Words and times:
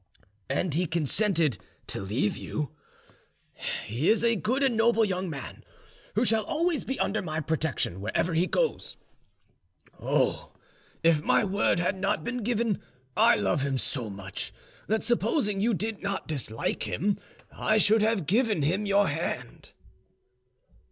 "And 0.49 0.73
he 0.73 0.87
consented 0.87 1.59
to 1.85 2.01
leave 2.01 2.35
you? 2.35 2.71
He 3.85 4.09
is 4.09 4.23
a 4.23 4.35
good 4.35 4.63
and 4.63 4.75
noble 4.75 5.05
young 5.05 5.29
man, 5.29 5.63
who 6.15 6.25
shall 6.25 6.43
always 6.43 6.85
be 6.85 6.99
under 6.99 7.21
my 7.21 7.39
protection 7.39 8.01
wherever 8.01 8.33
he 8.33 8.47
goes. 8.47 8.97
Oh, 9.99 10.53
if 11.03 11.21
my 11.21 11.43
word 11.43 11.77
had 11.77 11.95
not 11.97 12.23
been 12.23 12.37
given, 12.41 12.81
I 13.15 13.35
love 13.35 13.61
him 13.61 13.77
so 13.77 14.09
much 14.09 14.51
that, 14.87 15.03
supposing 15.03 15.61
you 15.61 15.75
did 15.75 16.01
not 16.01 16.27
dislike 16.27 16.87
him, 16.87 17.19
I 17.51 17.77
should 17.77 18.01
have 18.01 18.25
given 18.25 18.63
him 18.63 18.87
your 18.87 19.07
hand." 19.07 19.71